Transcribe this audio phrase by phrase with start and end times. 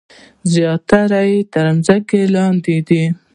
[0.53, 3.03] زیاتره یې تر ځمکې لاندې دي.